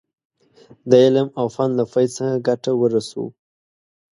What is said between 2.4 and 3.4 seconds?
ګټه ورسوو.